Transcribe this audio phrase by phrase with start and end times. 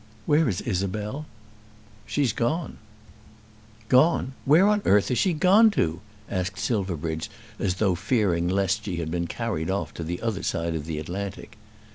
[0.25, 1.27] "Where is Isabel?"
[2.07, 2.77] "She's gone."
[3.87, 4.33] "Gone!
[4.45, 9.11] Where on earth has she gone to?" asked Silverbridge, as though fearing lest she had
[9.11, 11.55] been carried off to the other side of the Atlantic.